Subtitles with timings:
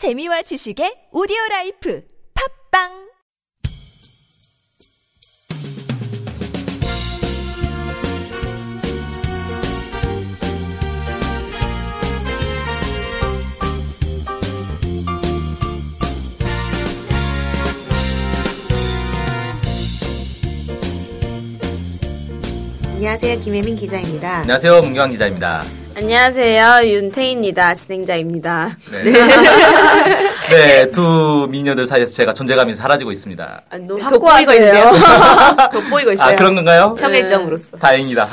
[0.00, 2.02] 재미와 지식의 오디오 라이프
[2.72, 2.88] 팝빵
[22.94, 23.40] 안녕하세요.
[23.40, 24.38] 김혜민 기자입니다.
[24.38, 25.79] 안녕하세요, 문경환 기자입니다.
[25.96, 26.86] 안녕하세요.
[26.88, 27.74] 윤태희입니다.
[27.74, 28.76] 진행자입니다.
[29.04, 29.12] 네.
[30.50, 33.62] 네, 두 미녀들 사이에서 제가 존재감이 사라지고 있습니다.
[33.68, 34.92] 아, 너무 돋보이고 있는데요.
[35.72, 36.32] 돋보이고 있어요.
[36.32, 36.94] 아, 그런 건가요?
[36.98, 37.76] 청일점으로서.
[37.78, 38.28] 다행이다.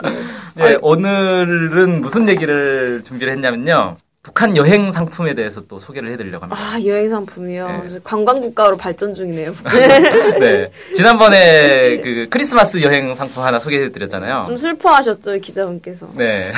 [0.54, 3.96] 네, 오늘은 무슨 얘기를 준비를 했냐면요.
[4.22, 6.62] 북한 여행 상품에 대해서 또 소개를 해드리려고 합니다.
[6.62, 7.66] 아, 여행 상품이요.
[7.66, 7.78] 네.
[7.80, 9.52] 그래서 관광 국가로 발전 중이네요.
[10.38, 10.70] 네.
[10.94, 14.44] 지난번에 그 크리스마스 여행 상품 하나 소개해드렸잖아요.
[14.46, 16.08] 좀 슬퍼하셨죠, 기자분께서.
[16.16, 16.52] 네.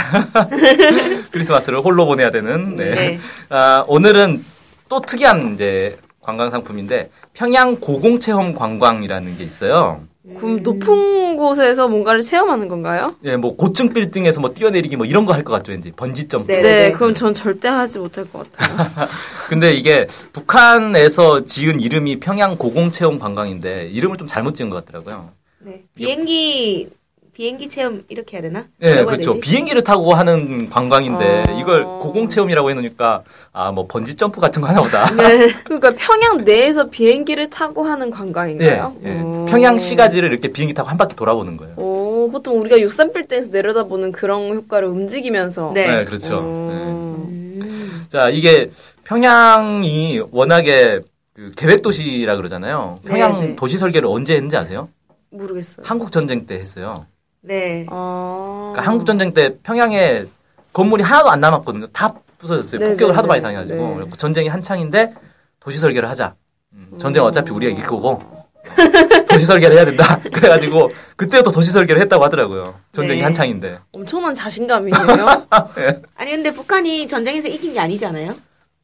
[1.32, 2.90] 크리스마스를 홀로 보내야 되는, 네.
[2.90, 3.20] 네.
[3.48, 4.44] 아, 오늘은
[4.90, 10.02] 또 특이한 이제 관광 상품인데, 평양 고공 체험 관광이라는 게 있어요.
[10.26, 13.14] 그럼 높은 곳에서 뭔가를 체험하는 건가요?
[13.24, 16.50] 예, 뭐 고층 빌딩에서 뭐 뛰어내리기 뭐 이런 거 할 것 같죠, 왠지 번지 점프.
[16.50, 16.62] 네.
[16.62, 19.08] 네, 그럼 전 절대 하지 못할 것 같아요.
[19.48, 25.28] 근데 이게 북한에서 지은 이름이 평양 고공체험 관광인데 이름을 좀 잘못 지은 것 같더라고요.
[25.58, 25.82] 네.
[25.94, 26.88] 비행기
[27.34, 28.64] 비행기 체험 이렇게 해야 되나?
[28.82, 29.34] 해야 그렇죠.
[29.34, 29.40] 되지?
[29.40, 31.58] 비행기를 타고 하는 관광인데 어.
[31.60, 35.06] 이걸 고공 체험이라고 해놓으니까 아 뭐 번지 점프 같은 거 하나 보다.
[35.64, 38.96] 그러니까 평양 내에서 비행기를 타고 하는 예, 관광인가요?
[39.04, 39.20] 예.
[39.20, 39.44] 오.
[39.46, 41.74] 평양 시가지를 이렇게 비행기 타고 한 바퀴 돌아보는 거예요.
[41.76, 45.72] 오, 보통 우리가 63빌딩에서 내려다보는 그런 효과를 움직이면서.
[45.74, 45.88] 네.
[45.88, 46.36] 네, 그렇죠.
[46.36, 46.40] 오.
[46.40, 48.06] 음.
[48.10, 48.70] 자, 이게
[49.04, 51.00] 평양이 워낙에
[51.34, 53.00] 그 계획 도시라 그러잖아요.
[53.04, 53.56] 평양 네, 네.
[53.56, 54.88] 도시 설계를 언제 했는지 아세요?
[55.30, 55.84] 모르겠어요.
[55.84, 57.06] 한국 전쟁 때 했어요.
[57.44, 57.86] 네.
[57.90, 58.70] 아.
[58.72, 60.24] 그러니까 한국 전쟁 때 평양에
[60.72, 61.86] 건물이 하나도 안 남았거든요.
[61.88, 62.80] 다 부서졌어요.
[62.80, 63.42] 네, 폭격을 네, 하도 많이 네.
[63.42, 64.10] 당해가지고 네.
[64.16, 65.14] 전쟁이 한창인데
[65.60, 66.34] 도시 설계를 하자.
[66.72, 68.20] 음, 전쟁 어차피 우리가 이길 거고
[69.28, 70.18] 도시 설계를 해야 된다.
[70.32, 72.74] 그래가지고 그때부터 도시 설계를 했다고 하더라고요.
[72.92, 73.24] 전쟁이 네.
[73.24, 73.78] 한창인데.
[73.92, 75.46] 엄청난 자신감이네요.
[76.16, 78.34] 아니 근데 북한이 전쟁에서 이긴 게 아니잖아요.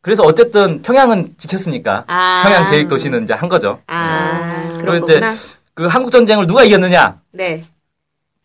[0.03, 2.43] 그래서 어쨌든 평양은 지켰으니까 아.
[2.45, 3.81] 평양 계획 도시는 이제 한 거죠.
[3.87, 4.79] 아, 음.
[4.81, 5.21] 그리고 이제.
[5.75, 7.21] 그 한국 전쟁을 누가 이겼느냐?
[7.33, 7.65] 네.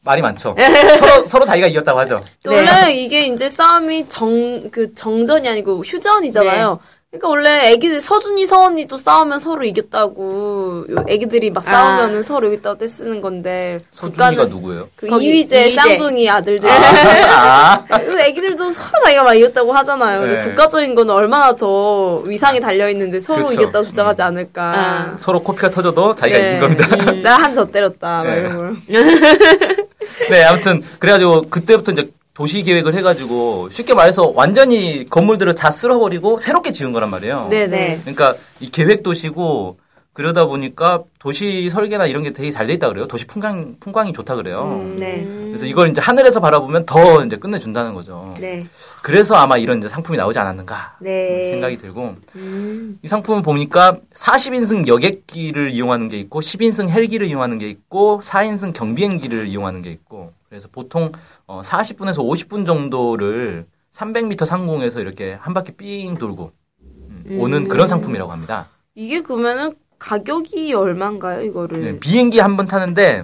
[0.05, 0.55] 말이 많죠.
[0.99, 2.21] 서로 서로 자기가 이겼다고 하죠.
[2.45, 2.55] 네.
[2.55, 6.79] 원래 이게 이제 싸움이 정, 그 정전이 아니고 휴전이잖아요.
[7.11, 11.71] 그러니까 원래 애기들 서준이 서원이 또 싸우면 서로 이겼다고 요 애기들이 막 아.
[11.71, 14.89] 싸우면은 서로 이겼다고 떼쓰는 건데 서준이가 누구예요?
[14.97, 15.69] 그 이휘재.
[15.69, 20.25] 쌍둥이 아들들 아, 그 애기들도 서로 자기가 막 이겼다고 하잖아요.
[20.25, 20.41] 네.
[20.41, 23.61] 국가적인 거는 얼마나 더 위상이 달려 있는데 서로 그쵸.
[23.61, 24.61] 이겼다고 주장하지 않을까.
[24.63, 25.15] 아.
[25.19, 26.57] 서로 코피가 터져도 자기가 네.
[26.57, 27.11] 이긴 겁니다.
[27.23, 28.23] 나한 저 때렸다.
[28.23, 28.39] 막 네.
[28.39, 28.75] 이런 걸.
[30.29, 36.71] 네, 아무튼 그래가지고 그때부터 이제 도시 계획을 해가지고 쉽게 말해서 완전히 건물들을 다 쓸어버리고 새롭게
[36.73, 37.47] 지은 거란 말이에요.
[37.49, 37.99] 네네.
[38.01, 39.77] 그러니까 이 계획 도시고
[40.15, 43.05] 그러다 보니까 도시 설계나 이런 게 되게 잘 돼 있다 그래요.
[43.05, 44.79] 도시 풍광 풍광이 좋다 그래요.
[44.81, 44.95] 음.
[44.95, 45.25] 네.
[45.25, 48.33] 그래서 이걸 이제 하늘에서 바라보면 더 이제 끝내준다는 거죠.
[48.39, 48.65] 네.
[49.03, 51.51] 그래서 아마 이런 이제 상품이 나오지 않았는가 네.
[51.51, 52.97] 생각이 들고 음.
[53.03, 59.47] 이 상품을 보니까 40인승 여객기를 이용하는 게 있고 10인승 헬기를 이용하는 게 있고 4인승 경비행기를
[59.47, 61.11] 이용하는 게 있고 그래서 보통
[61.45, 68.31] 어 40분에서 50분 정도를 300m 상공에서 이렇게 한 바퀴 삥 돌고 음, 오는 그런 상품이라고
[68.31, 68.69] 합니다.
[68.95, 69.73] 이게 그러면은
[70.05, 71.79] 가격이 얼마인가요, 이거를?
[71.81, 73.23] 네, 비행기 한 번 타는데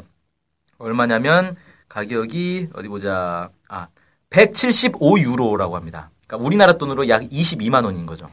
[0.80, 1.56] 얼마냐면
[1.88, 3.50] 가격이 어디 보자.
[3.70, 3.88] 아,
[4.32, 6.10] 175유로라고 합니다.
[6.26, 8.28] 그러니까 우리나라 돈으로 약 22만 원인 거죠.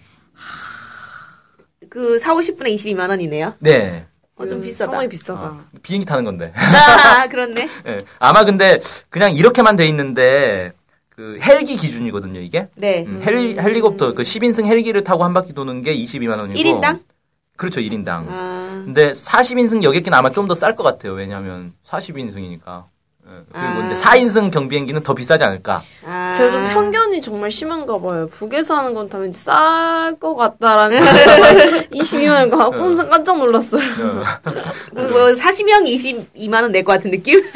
[1.91, 3.55] 그 4, 50분에 22만 원이네요.
[3.61, 4.07] 네.
[4.37, 4.93] 어, 좀 음, 비싸다.
[4.93, 5.41] 상당히 비싸다.
[5.43, 6.53] 어, 비행기 타는 건데.
[6.55, 7.69] 아, 그렇네.
[7.87, 8.05] 예.
[8.19, 8.79] 아마 근데
[9.11, 10.73] 그냥 이렇게만 돼 있는데
[11.11, 12.69] 그 헬기 기준이거든요, 이게.
[12.77, 13.05] 네.
[13.07, 17.01] 음, 헬리, 헬리콥터 그 10인승 헬기를 타고 한 바퀴 도는 게 22만 원이고 1인당?
[17.59, 18.27] 그렇죠, 1인당.
[18.31, 18.83] 아.
[18.87, 21.13] 근데 40인승 여객기는 아마 좀 더 쌀 것 같아요.
[21.13, 22.85] 왜냐하면 40인승이니까.
[23.53, 23.87] 그리고 아.
[23.91, 25.83] 이제 4인승 경비행기는 더 비싸지 않을까.
[26.07, 26.33] 아.
[26.35, 28.27] 제가 좀 편견이 정말 심한가 봐요.
[28.31, 33.83] 북에서 하는 건 다 왠지 쌀 것 같다라는 생각이 22만 원과 항상 깜짝 놀랐어요.
[33.83, 34.51] 어.
[34.95, 37.43] 뭐 40명이 22만 원 낼 것 같은 느낌?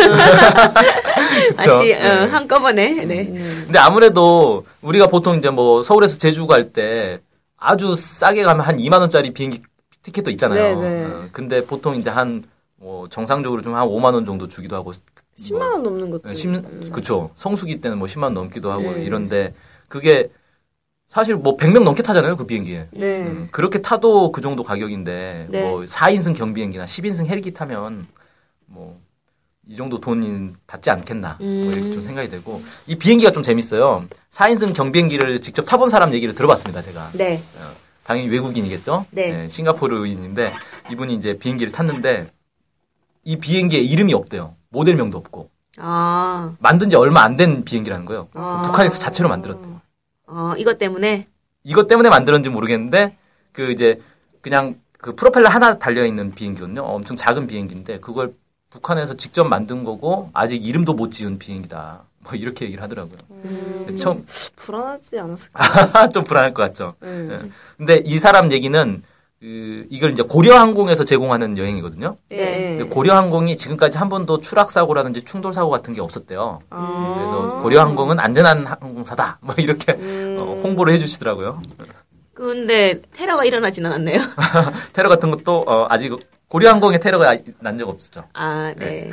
[1.57, 2.25] 마치 어, 네.
[2.27, 3.05] 한꺼번에.
[3.07, 3.25] 네.
[3.65, 7.21] 근데 아무래도 우리가 보통 이제 뭐 서울에서 제주 갈 때
[7.57, 9.63] 아주 싸게 가면 한 2만 원짜리 비행기
[10.03, 10.81] 티켓도 있잖아요.
[10.81, 11.05] 네네.
[11.05, 12.45] 어, 근데 보통 이제 한
[12.83, 14.93] 뭐 정상적으로 좀 한 5만 원 정도 주기도 하고
[15.39, 16.29] 10만 원 넘는 것도.
[16.29, 17.31] 네, 심, 그쵸.
[17.37, 19.05] 성수기 때는 뭐 10만 원 넘기도 하고 네.
[19.05, 19.55] 이런데
[19.89, 20.29] 그게
[21.07, 22.89] 사실 뭐 100명 넘게 타잖아요, 그 비행기에.
[22.93, 23.23] 네.
[23.23, 25.63] 음, 그렇게 타도 그 정도 가격인데 네.
[25.71, 28.07] 뭐 4인승 경비행기나 10인승 헬기 타면
[28.67, 29.01] 뭐
[29.69, 31.93] 이 정도 돈인 받지 않겠나 뭐 이렇게 음.
[31.95, 34.05] 좀 생각이 되고 이 비행기가 좀 재밌어요.
[34.33, 37.11] 4인승 경비행기를 직접 타본 사람 얘기를 들어봤습니다, 제가.
[37.15, 37.41] 네.
[38.05, 39.07] 당연히 외국인이겠죠.
[39.11, 39.49] 네.
[39.49, 40.53] 싱가포르인인데
[40.91, 42.29] 이분이 이제 비행기를 탔는데
[43.25, 44.55] 이 비행기에 이름이 없대요.
[44.71, 48.29] 모델명도 없고 아, 만든 지 얼마 안 된 비행기라는 거예요.
[48.35, 48.63] 아.
[48.67, 49.81] 북한에서 자체로 만들었대요.
[50.27, 51.27] 어, 이것 때문에
[51.63, 53.17] 이것 때문에 만들었는지 모르겠는데
[53.53, 54.01] 그 이제
[54.41, 56.83] 그냥 그 프로펠러 하나 달려 있는 비행기거든요.
[56.83, 58.35] 엄청 작은 비행기인데 그걸
[58.71, 62.05] 북한에서 직접 만든 거고 아직 이름도 못 지은 비행기다.
[62.25, 63.17] 뭐 이렇게 얘기를 하더라고요.
[63.31, 64.25] 음, 처음
[64.57, 66.09] 불안하지 않았을까?
[66.13, 66.95] 좀 불안할 것 같죠.
[67.01, 67.29] 네.
[67.31, 67.39] 예.
[67.77, 69.03] 근데 이 사람 얘기는
[69.41, 72.17] 그 이걸 이제 고려항공에서 제공하는 여행이거든요.
[72.29, 72.77] 네.
[72.79, 76.61] 근데 고려항공이 지금까지 한 번도 추락 사고라든지 충돌 사고 같은 게 없었대요.
[76.71, 77.15] 아.
[77.19, 79.39] 그래서 고려항공은 안전한 항공사다.
[79.43, 80.37] 뭐 이렇게 음.
[80.41, 81.61] 어, 홍보를 해주시더라고요.
[82.35, 84.21] 근데 테러가 일어나진 않았네요.
[84.95, 86.17] 테러 같은 것도 어, 아직
[86.49, 88.25] 고려항공에 테러가 난 적 없었죠.
[88.35, 89.11] 아, 네.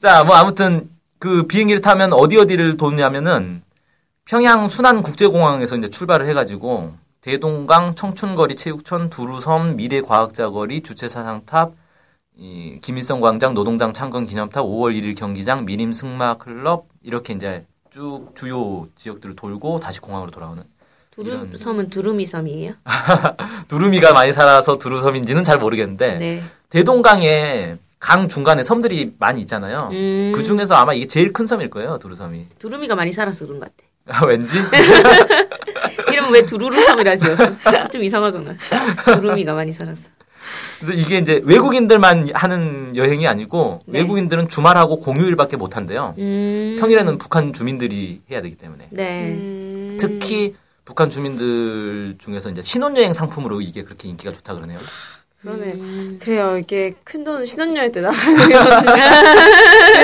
[0.00, 0.84] 자, 뭐 아무튼
[1.20, 3.62] 그 비행기를 타면 어디 어디를 도냐면은
[4.24, 11.74] 평양 순안 국제공항에서 이제 출발을 해가지고 대동강, 청춘거리, 체육촌, 두루섬, 미래과학자거리, 주체사상탑,
[12.38, 18.30] 이 김일성 광장, 노동당 창건 기념탑, 5월 1일 경기장, 미림 승마 클럽 이렇게 이제 쭉
[18.34, 20.62] 주요 지역들을 돌고 다시 공항으로 돌아오는
[21.10, 22.72] 두름 섬은 두루미 섬이에요.
[23.68, 26.42] 두루미가 많이 살아서 두루섬인지는 잘 모르겠는데 네.
[26.70, 29.90] 대동강에 강 중간에 섬들이 많이 있잖아요.
[29.92, 30.32] 음.
[30.34, 32.46] 그 중에서 아마 이게 제일 큰 섬일 거예요, 두루섬이.
[32.58, 33.88] 두루미가 많이 살아서 그런 것 같아.
[34.18, 34.56] 아, 왠지?
[36.10, 37.52] 이러면 왜 두루루 섬이라 지었어?
[37.92, 38.56] 좀 이상하잖아.
[39.04, 40.08] 두루미가 많이 살았어.
[40.80, 44.00] 그래서 이게 이제 외국인들만 하는 여행이 아니고 네.
[44.00, 46.14] 외국인들은 주말하고 공휴일밖에 못 한대요.
[46.18, 46.78] 음.
[46.80, 48.88] 평일에는 북한 주민들이 해야 되기 때문에.
[48.90, 49.26] 네.
[49.28, 49.96] 음.
[50.00, 50.56] 특히
[50.86, 54.80] 북한 주민들 중에서 이제 신혼여행 상품으로 이게 그렇게 인기가 좋다 그러네요.
[55.42, 55.72] 그러네.
[55.72, 56.18] 음.
[56.22, 56.58] 그래요.
[56.58, 58.48] 이게 큰 돈 신혼여행 때 나가면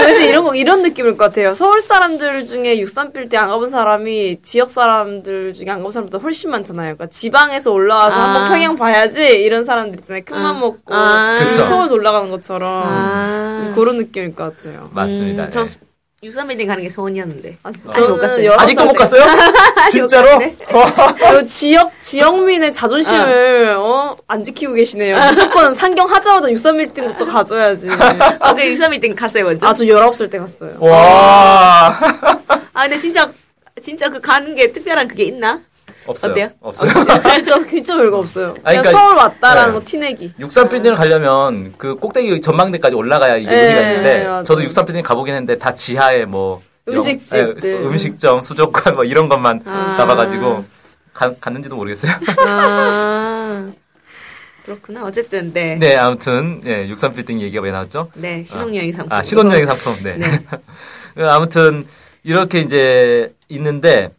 [0.07, 1.53] 왠지 이런 거 이런 느낌일 것 같아요.
[1.55, 6.97] 서울 사람들 중에 63빌딩 안 가본 사람이 지역 사람들 중에 안 가본 사람보다 훨씬 많잖아요.
[6.97, 8.25] 그러니까 지방에서 올라와서 아.
[8.25, 10.23] 한번 평양 봐야지 이런 사람들 있잖아요.
[10.25, 10.59] 큰맘 아.
[10.59, 11.49] 먹고 아.
[11.49, 13.73] 서울 올라가는 것처럼 아.
[13.75, 14.91] 그런 느낌일 것 같아요.
[14.95, 15.45] 맞습니다.
[15.45, 15.71] 음, 저 네.
[16.27, 17.57] 육삼빌딩 가는 게 소원이었는데.
[17.63, 19.23] 아, 아직 못 아직도 살못 때- 갔어요?
[19.91, 20.39] 진짜로?
[21.31, 24.17] 그 지역 지역민의 자존심을 어?
[24.27, 25.17] 안 지키고 계시네요.
[25.31, 27.89] 무조건 상경 하자마자 63빌딩부터 가져야지.
[28.41, 29.67] 아, 그 육삼빌딩 갔어요, 먼저.
[29.67, 30.77] 아, 저 19살 때 갔어요.
[30.81, 31.97] 와.
[32.73, 33.31] 아, 근데 진짜,
[33.83, 35.61] 진짜 그 가는 게 특별한 그게 있나?
[36.07, 36.33] 없어요.
[36.33, 36.49] 어때요?
[36.61, 36.91] 없어요.
[37.37, 38.55] 진짜 진짜 별거 없어요.
[38.55, 39.79] 그냥 아니, 그러니까- 서울 왔다라는 네.
[39.81, 40.33] 거 티내기.
[40.41, 44.45] 63빌딩을 가려면 그 꼭대기 전망대까지 올라가야 이게 네, 의미가 있는데 맞아요.
[44.45, 47.73] 저도 63빌딩 가보긴 했는데 다 지하에 뭐 음식집들.
[47.73, 49.95] 영- 예, 음식점, 수족관 뭐 이런 것만 아.
[49.99, 50.65] 가봐가지고
[51.13, 52.13] 가- 갔는지도 모르겠어요.
[52.47, 53.67] 아.
[54.65, 55.05] 그렇구나.
[55.05, 55.77] 어쨌든, 네.
[55.77, 55.91] 네.
[55.91, 58.11] 네, 아무튼 예, 63빌딩 얘기가 왜 나왔죠?
[58.47, 59.13] 신혼여행 상품.
[59.17, 60.03] 아, 신혼여행 상품.
[60.03, 60.17] 네.
[60.17, 61.23] 네.
[61.25, 61.87] 아무튼
[62.25, 64.11] 이렇게 이제 있는데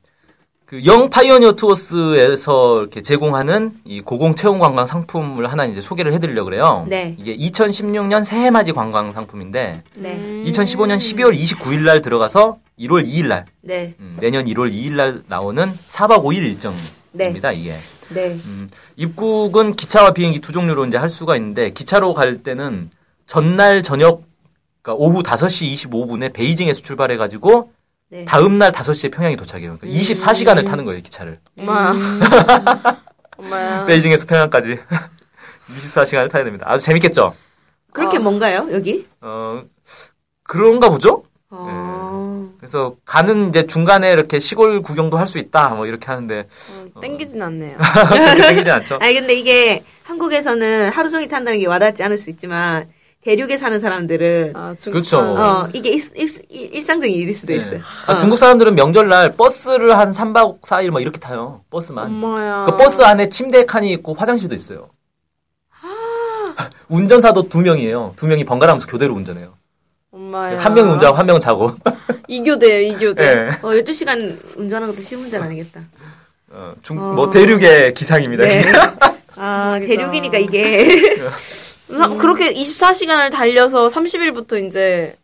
[0.67, 6.43] 그 Young Pioneer Tours에서 이렇게 제공하는 이 고공 체험 관광 상품을 하나 이제 소개를 해드리려고
[6.49, 6.85] 그래요.
[6.89, 7.15] 네.
[7.17, 10.43] 이게 2016년 새해맞이 관광 상품인데 네.
[10.45, 13.95] 2015년 12월 29일 날 들어가서 1월 2일 날 네.
[14.01, 17.53] 음, 내년 1월 2일 날 나오는 4박 5일 일정입니다.
[17.53, 17.73] 이게
[18.09, 18.37] 네.
[18.45, 18.67] 음,
[18.97, 22.89] 입국은 기차와 비행기 두 종류로 이제 할 수가 있는데 기차로 갈 때는
[23.25, 24.23] 전날 저녁
[24.81, 27.71] 그러니까 오후 5시 25분에 베이징에서 출발해 가지고
[28.09, 28.23] 네.
[28.25, 29.77] 다음 날 5시에 평양에 도착해요.
[29.77, 31.35] 그러니까 24시간을 타는 거예요, 기차를.
[31.59, 31.93] 엄마야.
[33.37, 33.85] 엄마야.
[33.85, 34.79] 베이징에서 평양까지
[35.77, 36.65] 24시간을 타야 됩니다.
[36.69, 37.35] 아주 재밌겠죠?
[37.91, 38.19] 그렇게 아.
[38.21, 39.05] 뭔가요, 여기?
[39.21, 39.61] 어,
[40.43, 41.23] 그런가 보죠?
[41.49, 42.49] 어.
[42.59, 46.47] 그래서 가는 이제 중간에 이렇게 시골 구경도 할 수 있다, 뭐 이렇게 하는데
[46.95, 47.77] 어, 땡기진 않네요.
[48.41, 48.99] 생기지 않죠?
[49.01, 52.87] 아니, 근데 이게 한국에서는 하루 종일 탄다는 게 와닿지 않을 수 있지만,
[53.21, 55.19] 대륙에 사는 사람들은, 아, 그렇죠.
[55.19, 57.57] 어, 이게 일, 일, 일상적인 일일 수도 네.
[57.57, 57.81] 있어요.
[58.05, 61.61] 아, 중국 사람들은 명절날 버스를 한 3박 4일 뭐 이렇게 타요.
[61.69, 62.05] 버스만.
[62.05, 62.63] 엄마야.
[62.65, 64.89] 그 버스 안에 침대 칸이 있고 화장실도 있어요.
[65.81, 66.69] 아.
[66.89, 68.13] 운전사도 두 명이에요.
[68.15, 69.53] 두 명이 번갈아가면서 교대로 운전해요.
[70.11, 70.57] 엄마야.
[70.57, 71.71] 한 명이 운전하고 한 명은 자고.
[72.29, 73.23] 이교대요, 이교대.
[73.23, 73.49] 예.
[73.61, 75.81] 어, 12시간 운전하는 것도 쉬운 문제는 아니겠다.
[76.49, 78.45] 어, 중, 뭐 대륙의 기상입니다.
[78.45, 78.61] 네.
[79.35, 79.77] 아.
[79.81, 81.17] 대륙이니까 이게.
[81.87, 85.15] 사- 그렇게 24시간을 달려서 30일부터 이제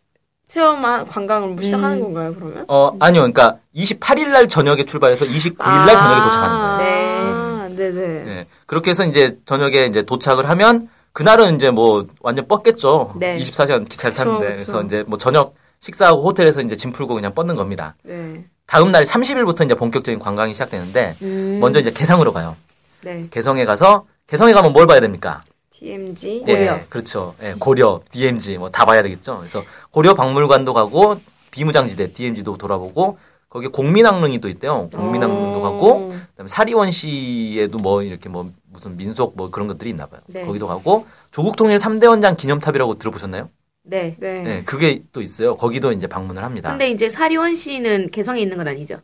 [0.46, 2.64] 체험 관광을 시작하는 건가요, 그러면?
[2.68, 3.22] 어, 아니요.
[3.22, 7.68] 그러니까 28일 날 저녁에 출발해서 29일 날 저녁에 도착하는 거예요.
[7.68, 7.74] 네.
[7.76, 8.24] 네네.
[8.24, 8.46] 네.
[8.66, 13.14] 그렇게 해서 이제 저녁에 이제 도착을 하면 그날은 이제 뭐 완전 뻗겠죠.
[13.18, 13.38] 네.
[13.38, 14.72] 24시간 기차를 그쵸, 타는데 그쵸.
[14.72, 17.94] 그래서 이제 뭐 저녁 식사하고 호텔에서 이제 짐 풀고 그냥 뻗는 겁니다.
[18.02, 18.44] 네.
[18.66, 21.58] 다음 날 30일부터 이제 본격적인 관광이 시작되는데 음.
[21.60, 22.54] 먼저 이제 개성으로 가요.
[23.02, 23.26] 네.
[23.30, 25.42] 개성에 가서 개성에 가면 뭘 봐야 됩니까?
[25.78, 26.40] TMG.
[26.40, 26.76] 고려.
[26.76, 27.34] 예, 그렇죠.
[27.42, 29.38] 예, 고려, DMZ 뭐다 봐야 되겠죠.
[29.38, 34.88] 그래서 고려 박물관도 가고 비무장지대 DMZ도 돌아보고 거기 공민항릉이 또 있대요.
[34.90, 35.62] 공민항릉도 어.
[35.62, 40.20] 가고 그다음에 사리원시에도 뭐 이렇게 뭐 무슨 민속 뭐 그런 것들이 있나 봐요.
[40.26, 40.44] 네.
[40.44, 43.48] 거기도 가고 조국 통일 3대 원장 기념탑이라고 들어보셨나요?
[43.84, 44.16] 네.
[44.18, 44.42] 네.
[44.42, 45.56] 네, 그게 또 있어요.
[45.56, 46.70] 거기도 이제 방문을 합니다.
[46.70, 49.00] 근데 이제 사리원 씨는 개성에 있는 건 아니죠.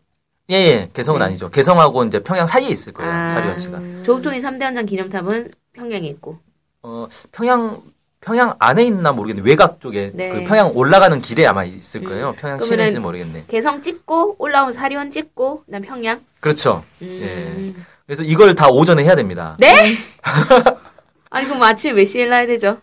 [0.51, 0.91] 예, 예.
[0.93, 1.27] 개성은 네.
[1.27, 1.49] 아니죠.
[1.51, 3.13] 개성하고 이제 평양 사이에 있을 거예요.
[3.13, 3.29] 아.
[3.29, 3.81] 사리원 씨가.
[4.03, 6.39] 조국통일 3대 원장 기념탑은 평양에 있고.
[6.83, 7.81] 어, 평양
[8.23, 10.29] 평양 안에 있나 모르겠는데 외곽 쪽에 네.
[10.29, 12.35] 그 평양 올라가는 길에 아마 있을 거예요.
[12.39, 13.45] 평양 그러면은- 시내인지는 모르겠네.
[13.49, 16.21] 개성 찍고 올라오면 사리원 찍고 그다음 평양.
[16.41, 16.83] 그렇죠.
[17.01, 17.19] 음.
[17.23, 17.83] 예.
[18.07, 19.57] 그래서 이걸 다 오전에 해야 됩니다.
[19.59, 19.97] 네?
[21.31, 22.79] 아니 그럼 아침에 몇 시에 일어나야 되죠?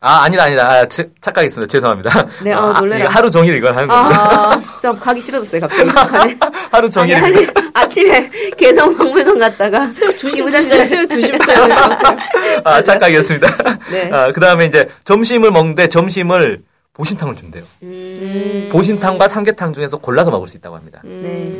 [0.00, 0.68] 아, 아니다, 아니다.
[0.68, 1.70] 아, 치- 착각했습니다.
[1.70, 2.26] 죄송합니다.
[2.42, 3.08] 네, 어, 아, 놀래라.
[3.08, 4.50] 하루 종일 이걸 하는 겁니다.
[4.52, 5.88] 아, 저 가기 싫어졌어요 갑자기.
[6.72, 7.14] 하루 아니, 종일.
[7.16, 12.18] 아니, 아 침에 개성 박물관 갔다가 새벽 2시부터 이부장님- 시작, 새벽 2시부터 해야 될것 같아요.
[12.64, 13.46] 아, 착각이었습니다.
[13.90, 14.10] 네.
[14.12, 16.62] 아, 그 다음에 이제 점심을 먹는데 점심을
[16.94, 17.62] 보신탕을 준대요.
[17.84, 21.00] 음, 보신탕과 삼계탕 중에서 골라서 먹을 수 있다고 합니다.
[21.04, 21.50] 네.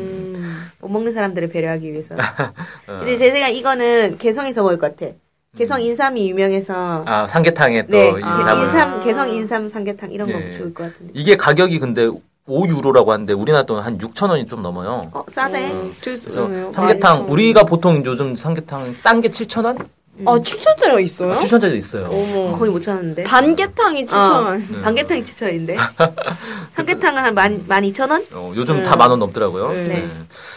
[0.81, 2.15] 못 먹는 사람들을 배려하기 위해서.
[2.87, 2.97] 어.
[2.99, 5.13] 근데 제 생각 이거는 개성에서 먹을 것 같아.
[5.57, 7.03] 개성 인삼이 유명해서.
[7.07, 8.65] 아, 삼계탕에 또 네, 인삼을.
[8.65, 10.57] 인삼, 개성 인삼 삼계탕 이런 거 네.
[10.59, 11.13] 좋을 것 같은데.
[11.15, 12.09] 이게 가격이 근데
[12.49, 15.09] 5유로라고 하는데 우리나라 돈 한 6천 원이 좀 넘어요.
[15.13, 15.69] 어, 싸네.
[16.01, 16.73] 되게 그래서 좋네요.
[16.73, 19.79] 삼계탕 많이 우리가 보통 요즘 삼계탕 싼 게 7천 원?
[20.27, 21.33] 아, 7천짜리가 있어요?
[21.37, 22.09] 7천 원짜리도 있어요.
[22.13, 22.57] 어머.
[22.59, 23.25] 거의 못 찾았는데.
[23.25, 24.71] 반개탕이 7천.
[24.71, 24.83] 네.
[24.83, 25.77] 반개탕이 추천인데.
[26.73, 28.25] 삼계탕은 한 만, 만 이천 원?
[28.33, 28.83] 어, 요즘 네.
[28.83, 29.71] 다만 원 넘더라고요.
[29.73, 29.85] 네.
[29.85, 30.09] 네.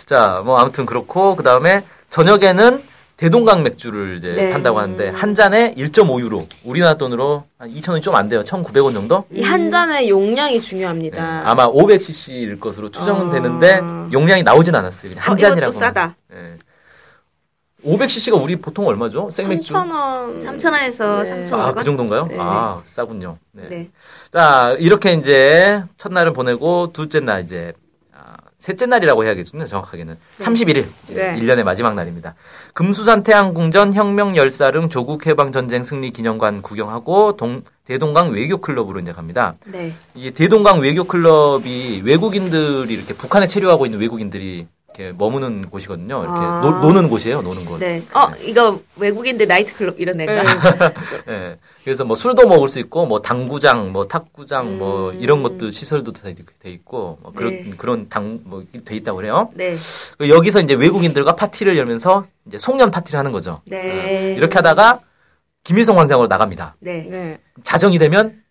[0.05, 2.83] 자, 뭐 아무튼 그렇고 그다음에 저녁에는
[3.17, 4.51] 대동강 맥주를 이제 네.
[4.51, 6.45] 판다고 하는데 한 잔에 1.5유로.
[6.65, 8.43] 우리나라 돈으로 한 2,000원이 좀 안 돼요.
[8.43, 9.25] 1,900원 정도?
[9.31, 10.61] 이 한 잔의 용량이 네.
[10.61, 11.43] 중요합니다.
[11.45, 13.29] 아마 500cc일 것으로 추정은 아.
[13.29, 13.81] 되는데
[14.11, 15.11] 용량이 나오진 않았어요.
[15.11, 15.71] 그냥 한 어, 잔이라고.
[15.71, 16.15] 이것도 싸다.
[16.29, 16.57] 네.
[17.85, 19.29] 500cc가 우리 보통 얼마죠?
[19.31, 19.71] 생맥주?
[19.73, 20.35] 3,000원.
[20.43, 21.45] 3천 원에서 네.
[21.45, 21.61] 3천 원.
[21.61, 22.25] 아, 그 정도인가요?
[22.27, 22.37] 네.
[22.39, 23.37] 아, 싸군요.
[23.51, 23.67] 네.
[23.69, 23.89] 네.
[24.33, 27.84] 자, 이렇게 이제 첫날을 보내고 둘째 날 이제 아,
[28.65, 29.67] 셋째 날이라고 해야겠군요.
[29.67, 31.39] 정확하게는 31일 이제 네.
[31.39, 32.33] 1년의 마지막 날입니다.
[32.73, 39.11] 금수산 태양궁전 혁명 열사릉 조국 해방 전쟁 승리 기념관 구경하고 동 대동강 외교 클럽으로 이제
[39.11, 39.53] 갑니다.
[39.67, 39.93] 네.
[40.15, 44.65] 이게 대동강 외교 클럽이 외국인들이 이렇게 북한에 체류하고 있는 외국인들이
[44.97, 46.23] 이렇게 머무는 곳이거든요.
[46.23, 46.61] 이렇게 아.
[46.61, 47.41] 노, 노는 곳이에요.
[47.41, 47.79] 노는 곳.
[47.79, 48.01] 네.
[48.13, 50.33] 어, 이거 외국인들 나이트클럽 이런 데가.
[50.33, 50.93] 네.
[51.29, 51.57] 예.
[51.83, 55.21] 그래서 뭐 술도 먹을 수 있고 뭐 당구장, 뭐 탁구장, 뭐 음.
[55.21, 57.71] 이런 것도 시설도 돼, 돼 있고 뭐 그런 네.
[57.77, 59.49] 그런 당 뭐 돼 있다고 그래요.
[59.53, 59.75] 네.
[60.17, 63.61] 그 여기서 이제 외국인들과 파티를 열면서 이제 송년 파티를 하는 거죠.
[63.65, 64.33] 네.
[64.33, 65.01] 어, 이렇게 하다가
[65.63, 66.75] 김일성 광장으로 나갑니다.
[66.79, 67.07] 네.
[67.09, 67.37] 네.
[67.63, 68.41] 자정이 되면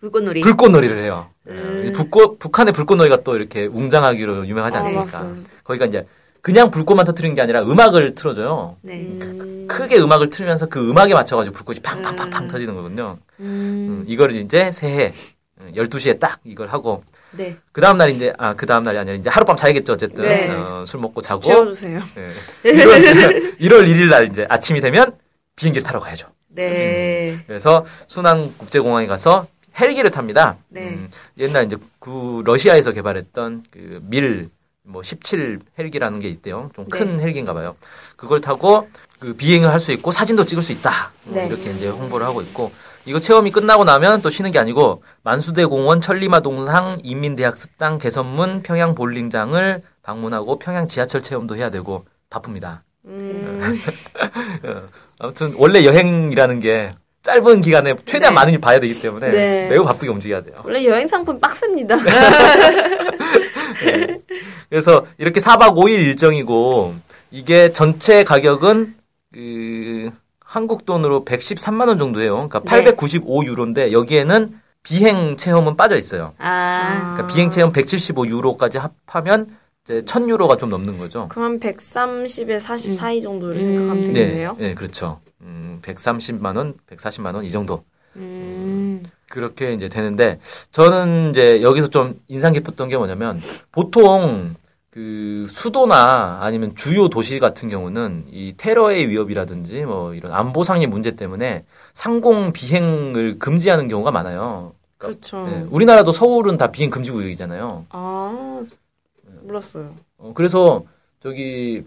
[0.00, 0.40] 불꽃놀이.
[0.42, 1.28] 불꽃놀이를 해요.
[1.48, 1.52] 예.
[1.52, 1.92] 음.
[1.94, 5.18] 북꽃, 북한의 불꽃놀이가 또 이렇게 웅장하기로 유명하지 아, 않습니까?
[5.18, 5.50] 맞습니다.
[5.64, 6.06] 거기가 이제
[6.42, 8.76] 그냥 불꽃만 터트리는 게 아니라 음악을 틀어줘요.
[8.82, 9.00] 네.
[9.00, 9.66] 음.
[9.68, 12.48] 크게 음악을 틀면서 그 음악에 맞춰가지고 불꽃이 팡팡팡팡 음.
[12.48, 13.18] 터지는 거거든요.
[13.40, 13.44] 음.
[13.44, 15.12] 음, 이걸 이제 새해
[15.74, 17.56] 12시에 딱 이걸 하고 네.
[17.72, 20.50] 그 다음 날 이제 아 그 다음 날이 아니라 이제 하룻밤 자야겠죠 어쨌든 네.
[20.50, 21.98] 어, 술 먹고 자고 지워주세요.
[22.64, 22.72] 예.
[22.72, 25.12] 1월, 1월 1일 날 이제 아침이 되면
[25.56, 26.28] 비행기를 타러 가야죠.
[26.48, 27.38] 네.
[27.46, 29.46] 그래서 순안 국제공항에 가서
[29.78, 30.56] 헬기를 탑니다.
[30.68, 30.90] 네.
[30.90, 34.50] 음, 옛날 이제 그 러시아에서 개발했던 그 밀
[34.88, 36.70] 뭐 17 헬기라는 게 있대요.
[36.76, 37.74] 좀큰 헬기인가 봐요.
[38.16, 41.10] 그걸 타고 그 비행을 할 수 있고 사진도 찍을 수 있다.
[41.24, 41.48] 뭐 네.
[41.48, 42.70] 이렇게 이제 홍보를 하고 있고
[43.04, 48.62] 이거 체험이 끝나고 나면 또 쉬는 게 아니고 만수대 공원, 천리마 동상, 인민대학 습당, 개선문,
[48.62, 52.84] 평양 볼링장을 방문하고 평양 지하철 체험도 해야 되고 바쁩니다.
[53.06, 53.60] 음.
[54.64, 54.82] 어,
[55.18, 56.94] 아무튼 원래 여행이라는 게
[57.26, 58.34] 짧은 기간에 최대한 네.
[58.36, 59.68] 많은 일 봐야 되기 때문에 네.
[59.68, 60.54] 매우 바쁘게 움직여야 돼요.
[60.64, 61.98] 원래 여행 상품 빡셉니다.
[64.70, 66.94] 그래서 이렇게 4박 5일 일정이고
[67.32, 68.94] 이게 전체 가격은
[69.34, 72.34] 그 한국 돈으로 113만 원 정도 해요.
[72.48, 72.70] 그러니까 네.
[72.70, 76.32] 895 유로인데 여기에는 비행 체험은 빠져 있어요.
[76.38, 77.10] 아.
[77.12, 79.48] 그러니까 비행 체험 175 유로까지 합하면
[79.86, 81.28] 이제 1000유로가 좀 넘는 거죠.
[81.28, 82.94] 그럼 130에 40 음.
[82.94, 83.60] 사이 정도를 음.
[83.60, 84.56] 생각하면 네, 되겠네요.
[84.58, 85.20] 네, 그렇죠.
[85.40, 87.84] 음, 130만 원, 140만 원 이 정도.
[88.16, 89.02] 음.
[89.28, 90.40] 그렇게 이제 되는데
[90.72, 93.40] 저는 이제 여기서 좀 인상 깊었던 게 뭐냐면
[93.72, 94.54] 보통
[94.90, 101.64] 그 수도나 아니면 주요 도시 같은 경우는 이 테러의 위협이라든지 뭐 이런 안보상의 문제 때문에
[101.92, 104.72] 상공 비행을 금지하는 경우가 많아요.
[104.96, 105.44] 그렇죠.
[105.46, 107.84] 네, 우리나라도 서울은 다 비행 금지 구역이잖아요.
[107.90, 108.64] 아,
[109.46, 109.94] 몰랐어요.
[110.18, 110.82] 어, 그래서
[111.22, 111.84] 저기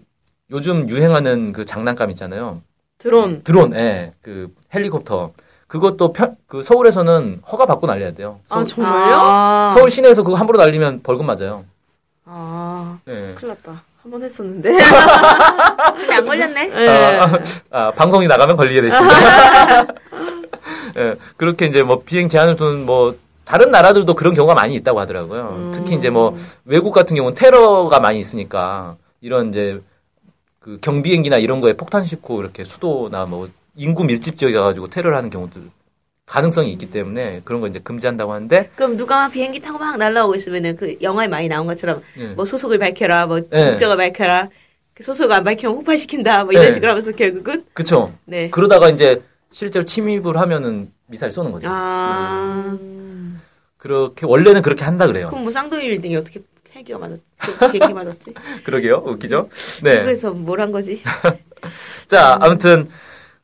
[0.50, 2.62] 요즘 유행하는 그 장난감 있잖아요.
[2.98, 3.42] 드론.
[3.44, 5.30] 드론, 예, 그 헬리콥터.
[5.66, 8.40] 그것도 편, 그 서울에서는 허가 받고 날려야 돼요.
[8.48, 9.14] 아, 서울, 정말요?
[9.14, 9.70] 아.
[9.74, 11.64] 서울 시내에서 그거 함부로 날리면 벌금 맞아요.
[12.24, 12.98] 아.
[13.08, 13.34] 예.
[13.36, 13.82] 큰일 났다.
[14.02, 14.70] 한 번 했었는데.
[14.82, 16.66] 안 걸렸네.
[16.68, 16.88] 네.
[17.18, 17.38] 아,
[17.70, 19.94] 아, 방송이 나가면 걸리게 돼 있습니다.
[20.96, 23.14] 예, 그렇게 이제 뭐 비행 제한을 두는 뭐
[23.50, 25.72] 다른 나라들도 그런 경우가 많이 있다고 하더라고요.
[25.74, 29.80] 특히 이제 뭐 외국 같은 경우는 테러가 많이 있으니까 이런 이제
[30.60, 35.30] 그 경비행기나 이런 거에 폭탄 싣고 이렇게 수도나 뭐 인구 밀집 지역에 가가지고 테러를 하는
[35.30, 35.62] 경우들
[36.26, 40.36] 가능성이 있기 때문에 그런 거 이제 금지한다고 하는데 그럼 누가 막 비행기 타고 막 날라오고
[40.36, 42.28] 있으면은 그 영화에 많이 나온 것처럼 예.
[42.28, 43.70] 뭐 소속을 밝혀라, 뭐 네.
[43.70, 44.48] 국적을 밝혀라.
[44.94, 46.44] 그 소속 안 밝히면 폭파시킨다.
[46.44, 46.72] 뭐 이런 네.
[46.72, 48.12] 식으로 하면서 결국은 그쵸?
[48.26, 48.48] 네.
[48.50, 51.66] 그러다가 이제 실제로 침입을 하면은 미사일 쏘는 거죠.
[51.68, 52.78] 아.
[53.84, 55.28] 그렇게 원래는 그렇게 한다 그래요.
[55.28, 56.42] 그럼 뭐 쌍둥이 빌딩이 어떻게
[56.74, 57.22] 헬기가 맞았지?
[57.58, 58.34] 그 비행기 맞았지?
[58.64, 59.02] 그러게요.
[59.06, 59.48] 웃기죠?
[59.82, 60.02] 네.
[60.02, 61.02] 그래서 뭘 한 거지?
[62.06, 62.88] 자, 아무튼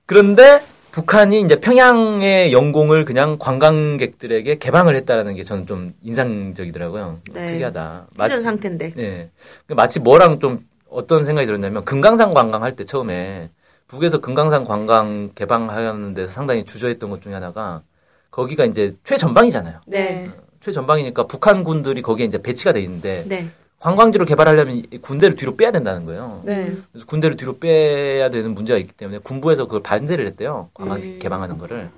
[0.05, 0.61] 그런데
[0.93, 7.21] 북한이 이제 평양의 영공을 그냥 관광객들에게 개방을 했다라는 게 저는 좀 인상적이더라고요.
[7.33, 7.47] 네.
[7.47, 8.07] 특이하다.
[8.27, 8.93] 이런 상태인데.
[8.99, 9.31] 예.
[9.69, 13.51] 마치 뭐랑 좀 어떤 생각이 들었냐면 금강산 관광할 때 처음에
[13.89, 17.83] 북에서 금강산 관광 개방하는 데서 상당히 주저했던 것 중에 하나가
[18.31, 19.81] 거기가 이제 최전방이잖아요.
[19.87, 20.31] 네.
[20.61, 23.49] 최전방이니까 북한 군들이 거기에 이제 배치가 돼 있는데 네.
[23.79, 26.43] 관광지로 개발하려면 이 군대를 뒤로 빼야 된다는 거예요.
[26.45, 26.75] 네.
[26.93, 30.71] 그래서 군대를 뒤로 빼야 되는 문제가 있기 때문에 군부에서 그걸 반대를 했대요.
[30.75, 31.19] 관광지 음.
[31.19, 31.91] 개방하는 거를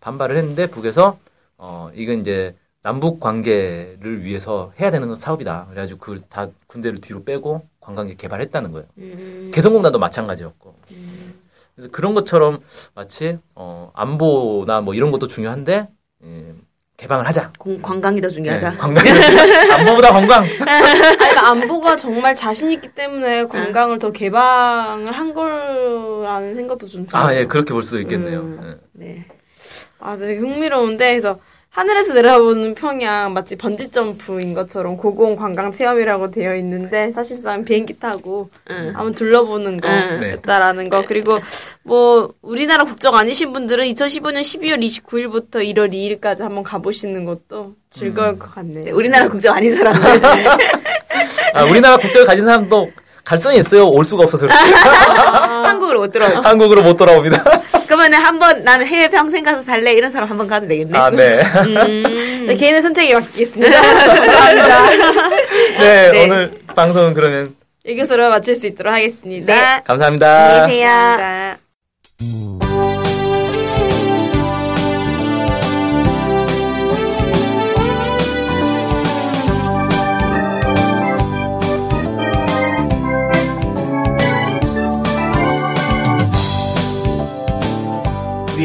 [0.00, 1.18] 반발을 했는데 북에서
[1.58, 5.66] 어 이건 이제 남북 관계를 위해서 해야 되는 사업이다.
[5.70, 8.86] 그래가지고 그걸 다 군대를 뒤로 빼고 관광지 개발했다는 거예요.
[8.98, 9.50] 음.
[9.52, 10.74] 개성공단도 마찬가지였고.
[11.78, 12.58] 그래서 그런 것처럼
[12.96, 15.88] 마치 어 안보나 뭐 이런 것도 중요한데
[16.24, 16.54] 예,
[16.96, 17.52] 개방을 하자.
[17.56, 18.70] 공- 관광이 더 중요하다.
[18.70, 19.04] 네, 관광
[19.78, 20.42] 안보보다 관광.
[20.42, 27.22] 아니, 그러니까 안보가 정말 자신 있기 때문에 관광을 더 개방을 한 거라는 생각도 좀 들어요.
[27.24, 28.40] 아 예 그렇게 볼 수도 있겠네요.
[28.40, 28.80] 음.
[29.00, 29.04] 예.
[29.04, 29.26] 네.
[30.00, 31.38] 아, 되게 흥미로운데, 그래서
[31.78, 38.50] 하늘에서 내려보는 평양 마치 번지 점프인 것처럼 고고원 관광 체험이라고 되어 있는데 사실상 비행기 타고
[38.68, 38.88] 응.
[38.96, 40.20] 한번 둘러보는 응.
[40.20, 40.30] 네.
[40.40, 41.38] 거였다라는 거 그리고
[41.84, 48.52] 뭐 우리나라 국적 아니신 분들은 2015년 12월 29일부터 1월 2일까지 한번 가보시는 것도 즐거울 것
[48.56, 48.92] 같네요.
[48.92, 50.22] 우리나라 국적 아닌 사람들.
[51.54, 52.90] 아, 우리나라 국적을 가진 사람도
[53.22, 53.86] 갈 수는 있어요.
[53.86, 54.48] 올 수가 없어서.
[55.62, 56.38] 한국으로 못 들어요.
[56.38, 57.44] 한국으로 못 돌아옵니다.
[57.88, 60.98] 그러면은 한번 나는 해외 평생 가서 살래 이런 사람 한번 가도 되겠네.
[60.98, 61.42] 아, 네.
[62.46, 63.80] 네, 개인의 선택에 맡기겠습니다.
[63.80, 64.90] 감사합니다.
[65.80, 66.24] 네, 네.
[66.24, 67.54] 오늘 방송은 그러면
[67.86, 69.54] 이것으로 마칠 수 있도록 하겠습니다.
[69.54, 69.82] 네.
[69.84, 70.44] 감사합니다.
[70.44, 70.90] 안녕히 계세요.
[70.90, 72.67] 감사합니다.